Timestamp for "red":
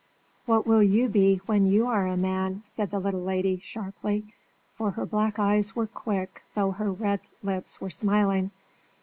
6.91-7.19